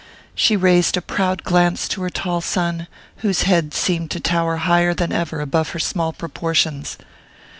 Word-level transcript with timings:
She 0.33 0.57
raised 0.57 0.97
a 0.97 1.01
proud 1.03 1.43
glance 1.43 1.87
to 1.89 2.01
her 2.01 2.09
tall 2.09 2.41
son, 2.41 2.87
whose 3.17 3.43
head 3.43 3.71
seemed 3.71 4.09
to 4.09 4.19
tower 4.19 4.55
higher 4.57 4.95
than 4.95 5.11
ever 5.11 5.41
above 5.41 5.69
her 5.73 5.79
small 5.79 6.11
proportions. 6.11 6.97